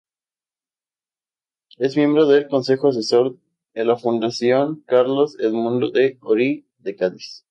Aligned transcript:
Es 1.77 1.95
miembro 1.95 2.25
del 2.25 2.47
consejo 2.47 2.87
asesor 2.87 3.37
e 3.75 3.85
la 3.85 3.97
Fundación 3.97 4.81
Carlos 4.87 5.37
Edmundo 5.39 5.91
de 5.91 6.17
Ory 6.21 6.65
de 6.79 6.95
Cádiz. 6.95 7.45